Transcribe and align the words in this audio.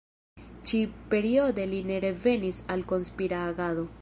Ĉi-periode 0.71 1.67
li 1.75 1.83
ne 1.91 2.01
revenis 2.09 2.65
al 2.77 2.87
konspira 2.95 3.47
agado. 3.53 3.91